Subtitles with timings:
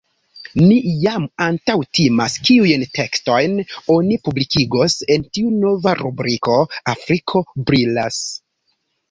[0.59, 3.53] Mi jam antaŭtimas kiujn tekstojn
[3.97, 6.57] oni publikigos en tiu nova rubriko
[6.97, 8.21] “Afriko brilas”.